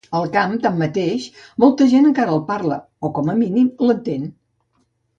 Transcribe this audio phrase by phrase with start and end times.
[0.19, 1.27] Al camp, tanmateix,
[1.65, 4.29] molta gent encara el parla o, com a mínim, l'entén.